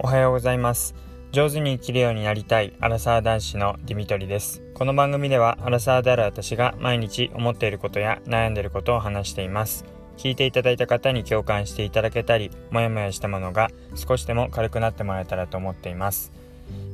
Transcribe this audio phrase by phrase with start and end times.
[0.00, 0.94] おはようございます。
[1.32, 4.62] 上手に生きるようになりたいアラサー男子のディミトリです。
[4.74, 9.84] この番組ではアラサーである私が毎日思っていることや悩んでいることを話しています。
[10.16, 16.32] 聞いていただいた方に共感していただけたりもやもやしたものが少しでも軽くなってもらえたらと思っています、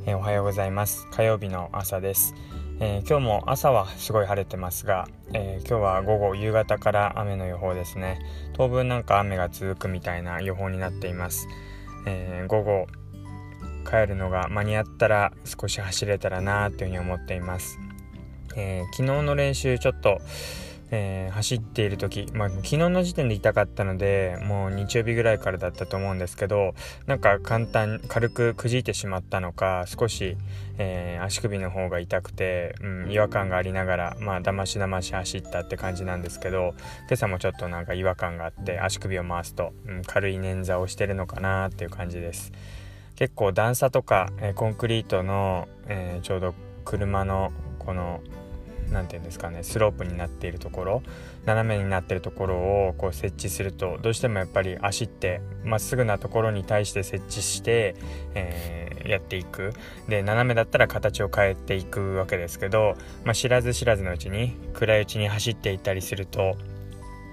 [0.06, 1.06] え、おはようございます。
[1.10, 2.34] 火曜日の朝です。
[2.80, 8.18] えー、今日も朝はすごい晴れてますが、えー、今日は午後夕方から雨の予報ですね。
[8.54, 11.46] 当分なんか雨が続くみたいな予報になっています。
[12.06, 12.86] えー、午後
[13.88, 17.78] 帰るのが間に合ったら少し走れたらなというふうに思っています、
[18.56, 20.20] えー、昨日の練習ちょっと、
[20.96, 26.74] えー、走っている時、まあ、昨日の時点で痛かったのでもう日曜日ぐらいからだったと思うんですけど
[27.06, 30.36] なんか簡単軽くくじいてしまったのか少し、
[30.78, 36.74] えー、足首の方が痛くて、うん、違和感がありながらまあだましだまし走ったって感じなんですけど
[37.08, 42.52] 今朝もちょっとなんか違和感があって足首を回すと、うん、軽い捻挫をしてるのかなっていう感じです。
[43.16, 46.54] 結構段差とか、えー、コンクリートの、えちょうど
[46.84, 48.20] 車のこの
[48.90, 51.02] 何て言うんですかねスロープになっているところ
[51.44, 57.94] 斜めになっているところをこう設置するとどうしてもやっぱり足ってまっすぐなところに対して設置して、
[58.34, 59.72] えー、やっていく。
[60.08, 66.56] で斜めだったら形を変えていくわけですけど、まあ、知らず知らずのうちに暗いうちに走っていったりすると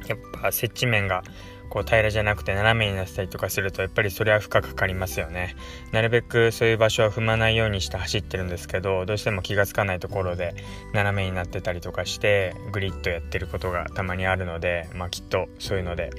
[0.07, 1.23] やっぱ接地面が
[1.71, 5.55] こう平らじゃなくて斜めになったりとかするとやっぱりそれは負荷かかりますよね。
[5.93, 10.53] なるべくそういう場所は踏まないようにして走ってるんですけどどうしても気が付かないところで
[10.93, 16.11] 斜めになってたりとかしてグリッとやってることがたまにあるのでまあきっとそういうので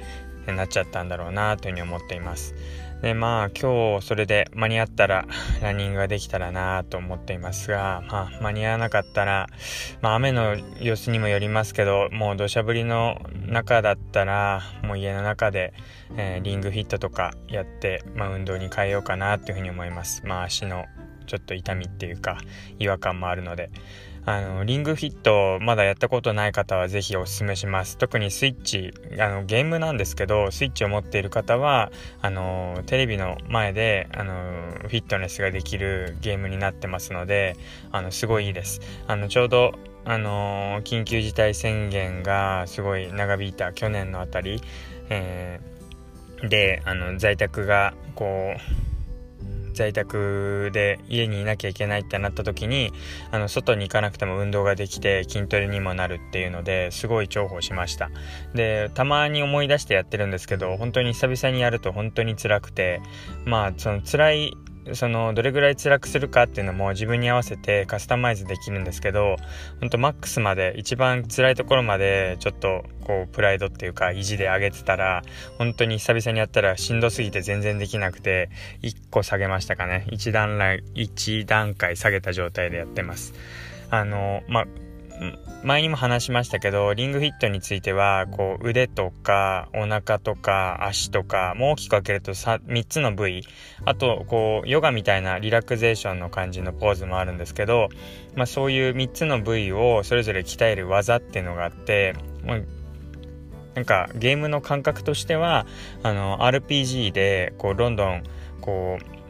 [0.47, 2.55] なっちゃったんだろうなというふうに思っています。
[3.03, 5.27] でまあ今日それで間に合ったら
[5.61, 9.49] ランニングができたらなと思っていますが、まあ、間に合わなかったら、
[10.01, 15.75] まあ、雨の様子にもよりますけどもう土砂降りの中だったらもう家の中で、
[16.17, 20.25] えー、リングフィットとかやって、まあ、運動に変えようかなっていうふうに思います。
[20.25, 20.87] まあ、足の
[21.27, 22.39] ちょっと痛みっていうか
[22.79, 23.71] 違和感もあるので。
[24.25, 27.99] あの、リングフィットまだやったことない方はぜひお勧めします。
[27.99, 31.91] 特にスイッチ、あの、ゲームなんですけど、スイッチを持っている方は、
[32.21, 34.35] あの、テレビの前で、あの、
[34.83, 37.57] フィットネスができるゲームになってますので、
[37.91, 38.81] あの、すごいいいです。
[39.09, 39.73] あの、ちょうど、
[40.05, 44.61] あの緊急事態宣言がすごい長引いた去年のあたり、
[45.11, 48.82] えー、で、あの、在宅が、こう、
[49.73, 52.93] 在宅で家にいなきゃいけないってなった時に
[53.31, 58.11] あの外に行かなくても運動ができて筋トレにもなるっていうのですごい重宝しました。
[58.55, 63.01] でたまに思い出してやってるんですけど本当に久々にやると本当に辛くて
[63.45, 64.57] まあその辛い
[64.95, 69.37] そのどれぐらい辛くするかっていうのも自分に合わせてカスタマイズできるんですけど
[69.81, 75.23] ほんとマックスまで一番辛いところまでちょっとこうプライドっていうか意地で上げてたら
[75.59, 78.51] 本当に久々にやったらしんどすぎて全然できなくて
[78.83, 80.07] 1個下げましたかね。
[80.11, 83.35] 1段1段階下げた状態でやってます。
[83.91, 84.67] あのまあ
[85.65, 93.45] 前にも話しましたけどリングフィットについてはこう腕とかお腹とか足とかも大きく分けると 3, 3つの部位。
[93.85, 97.89] あとこうヨガみたいなリラクゼーションの感じのポーズもあるんですけど、
[98.35, 102.15] まあ、そういう3つの部位をそれぞれ鍛える技っていうのがあって
[103.75, 105.67] なんかゲームの感覚としては
[106.03, 108.23] あの RPG でこうどんどん
[108.61, 109.22] こう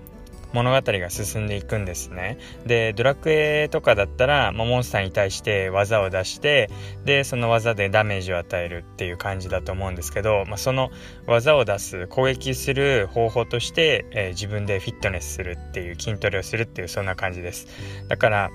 [0.53, 2.39] 物語が進んでいくんですね。
[2.67, 6.71] で、ドラクエとかだったら、まあ、モンスターに対して技を出して、
[7.05, 10.91] で、その技でダメージを与えるっていう感じだと思うんですけど、まあ、その
[11.27, 17.67] 技を出す、攻撃する方法として、えー、自分でフィットネスするっていう、筋トレをするっていう、そんな感じです。
[18.09, 18.51] だから、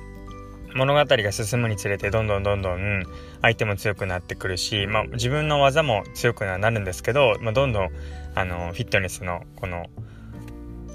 [0.76, 3.04] 物語が進むにつれてどんどんどんどん
[3.42, 7.90] 相手も強くなってくるし、まあ、自分の技も強くなるんですけど、まあ、どんどん
[8.36, 9.88] あのフィットネスのこの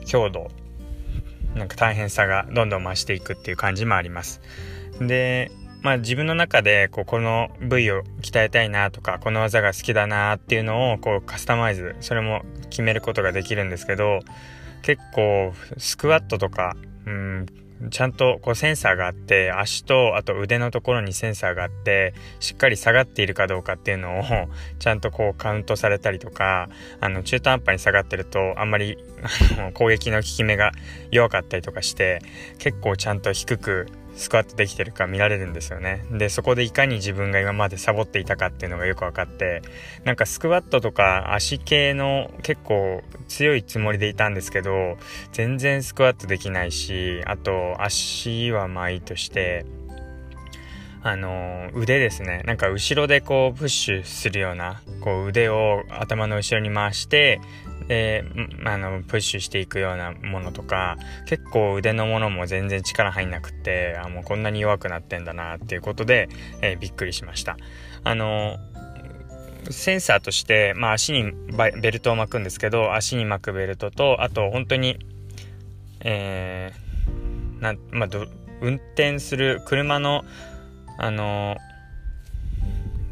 [0.04, 0.50] 強度
[1.54, 4.40] なんか大変さがどんどん増していくっていう感じもあります。
[5.00, 5.50] で、
[5.82, 14.20] まあ自分の中でこうこの部位を鍛えたいなとかこの技が好きだなっていうのをこうカスタマイズそれも決めることができるんですけど
[14.82, 16.76] 結構スクワットとか
[17.06, 17.46] うん。
[17.90, 24.22] ちゃんとこうセンサーがあって足とあと腕のところにセンサーがあってしっかり下がっているかどうかっていうのを
[24.78, 26.68] ちゃんとこうカウントされたりとか
[27.00, 28.98] あの中途半端に下がってるとあんまり
[29.74, 30.72] 攻撃の効き目が
[31.10, 32.20] 弱かったりとかして
[32.58, 36.04] 結構ちゃんと低くスクワットできてるか見られるんですよね。
[36.10, 39.62] で、そこでいかに自分が今までサボっていたかっていうのがよく分かって、
[40.04, 44.96] なんかスクワットとか足系の結構強いつもりでいたんですけど、
[45.32, 49.64] 全然スクワットできないし、あと足はまあいいとして、
[51.04, 57.40] あの腕ですねなんか後ろでこうプッシュするようなこう腕を頭の後ろに回して
[57.88, 58.24] で
[58.64, 60.96] あのプッシュしていくようなものとか
[61.26, 66.28] 結構腕のものも全然力入んなくってあもうこんなに弱くなってんだなっていうことで、
[66.60, 67.56] えー、びっくりしました。
[68.04, 68.58] あの
[69.70, 71.32] センサーとして、まあ、足に
[71.80, 74.98] ベルトを巻くんですけど足に巻くベルトとあと本当に
[76.00, 78.08] えー、なまあ、
[78.60, 80.24] 運転する車の
[80.98, 81.56] あの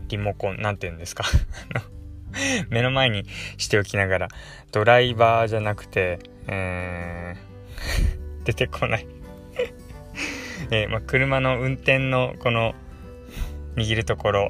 [0.09, 1.25] リモコンなんて言うんですか？
[2.71, 3.25] 目の前に
[3.57, 4.29] しておきながら
[4.73, 9.07] ドライバーじゃなくて、えー、 出てこない。
[10.71, 12.75] えー、まあ、車の運転のこの
[13.77, 14.49] 握るところ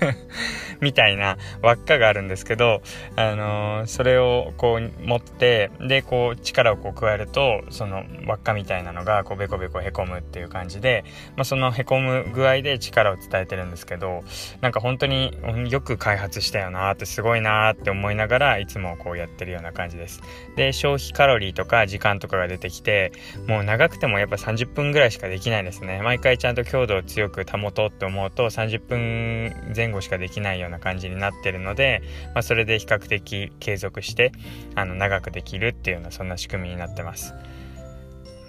[0.80, 2.82] みたいな輪っかがあるんですけど、
[3.16, 11.04] あのー、それをこう持ってでこう力をこう加えるとその輪っかみたいなのがこうベコベコへこむっていう感じで、
[11.36, 14.24] まあ、そのへこむ具合で力を伝えてるんですけど
[14.60, 15.36] なんか本当に
[15.68, 20.22] よく開発したよなってすごいなって思いながらいつもこうやってるような感じです。
[20.56, 23.12] で消費カロリーとか時間とかが出てきて
[23.46, 26.00] もう長くてもやっぱ30分ぐらいしかできないですね。
[26.02, 32.02] 毎回ちゃんと強度を強く保とうって思うと30分前後しかできないような感じになってるので、
[32.34, 34.32] まあ、それで比較的継続して
[34.74, 37.34] あの長くできるっていうようなそんな仕組みになってます。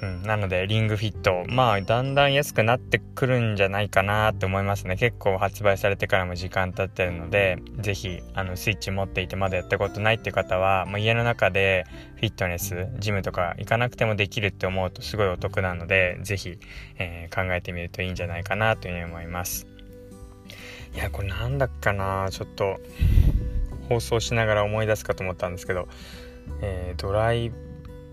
[0.01, 1.43] うん、なのでリングフィット。
[1.47, 4.97] まあだんだん安くなってくるんじゃないかなって思いますね。
[4.97, 11.85] 結構発売されてからも時間経ってるので是非あのスイッチ持っていてまだやったことないって方は、まあ、家の中で
[12.15, 16.57] フィットネスジムとか行かなくてもできるって思うとすごいお得なので是非、
[16.97, 19.70] えー、考えてみるといいんじゃないかなというふうに思います。
[20.93, 22.79] いやこれなんだっかなちょっと
[23.89, 25.87] 放送しながら思い出すかと思ったんですけど、
[26.61, 27.51] えー、ドライ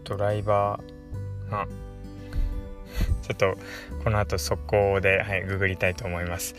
[0.04, 1.66] ドライバーあ
[3.22, 3.56] ちょっと
[4.02, 6.54] この後速攻で、はい、ググりたいと思います。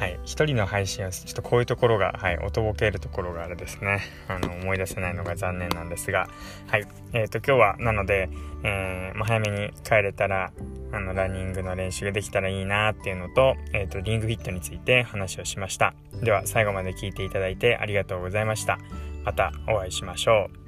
[0.00, 4.00] はい、一人の配信はちょっとこういうところが、はい、おとぼけるところがあれですね。
[4.28, 6.26] あの思い出せないのが残念なんですが、
[6.68, 6.88] はい。
[7.12, 8.30] えーと、今日はなので、
[8.64, 10.52] えー、まあ、早めに帰れたら
[10.90, 15.92] あのランニングの練習ができたらいいなっていうのと,、えーとリングフィットについて話をしました。
[16.22, 18.78] では最後まで聞いていただいてありがとうございました。
[19.24, 20.59] またお会いしましょう。